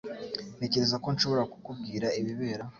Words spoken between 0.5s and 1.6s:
Ntekereza ko nshobora